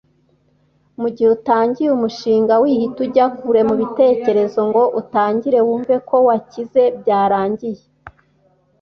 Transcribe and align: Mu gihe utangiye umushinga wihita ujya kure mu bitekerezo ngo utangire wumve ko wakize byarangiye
Mu 1.01 1.07
gihe 1.15 1.29
utangiye 1.37 1.89
umushinga 1.97 2.53
wihita 2.63 2.99
ujya 3.05 3.25
kure 3.37 3.61
mu 3.69 3.75
bitekerezo 3.81 4.59
ngo 4.69 4.83
utangire 5.01 5.59
wumve 5.67 5.95
ko 6.07 6.15
wakize 6.27 6.83
byarangiye 6.99 7.83